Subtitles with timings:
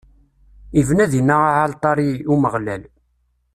[0.79, 2.83] Ibna dinna aɛalṭar i Umeɣlal.